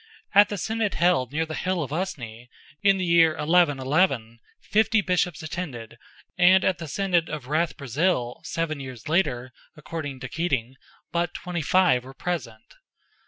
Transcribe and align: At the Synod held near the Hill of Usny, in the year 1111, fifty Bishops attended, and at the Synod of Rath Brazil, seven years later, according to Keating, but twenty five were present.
At 0.33 0.49
the 0.49 0.57
Synod 0.57 0.95
held 0.95 1.31
near 1.31 1.45
the 1.45 1.53
Hill 1.53 1.83
of 1.83 1.91
Usny, 1.91 2.49
in 2.81 2.97
the 2.97 3.05
year 3.05 3.35
1111, 3.37 4.39
fifty 4.59 4.99
Bishops 4.99 5.43
attended, 5.43 5.99
and 6.39 6.65
at 6.65 6.79
the 6.79 6.87
Synod 6.87 7.29
of 7.29 7.45
Rath 7.45 7.77
Brazil, 7.77 8.41
seven 8.41 8.79
years 8.79 9.07
later, 9.07 9.51
according 9.77 10.19
to 10.21 10.27
Keating, 10.27 10.73
but 11.11 11.35
twenty 11.35 11.61
five 11.61 12.03
were 12.03 12.15
present. 12.15 12.73